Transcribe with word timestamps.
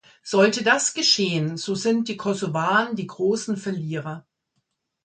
Sollte 0.23 0.63
das 0.63 0.95
geschehen, 0.95 1.57
so 1.57 1.75
sind 1.75 2.07
die 2.07 2.17
Kosovaren 2.17 2.95
die 2.95 3.05
großen 3.05 3.55
Verlierer. 3.55 4.25